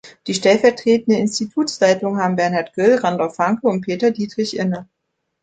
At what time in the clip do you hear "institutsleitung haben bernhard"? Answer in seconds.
1.19-2.73